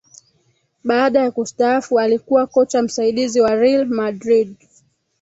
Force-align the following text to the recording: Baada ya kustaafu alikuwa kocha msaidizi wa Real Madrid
Baada 0.83 1.19
ya 1.19 1.31
kustaafu 1.31 1.99
alikuwa 1.99 2.47
kocha 2.47 2.81
msaidizi 2.81 3.41
wa 3.41 3.55
Real 3.55 3.85
Madrid 3.85 4.55